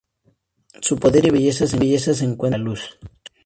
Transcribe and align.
Su 0.81 0.97
poder 0.97 1.27
y 1.27 1.29
belleza 1.29 1.67
se 2.15 2.25
encuentra 2.25 2.55
en 2.57 2.63
la 2.63 2.69
luz. 2.71 2.97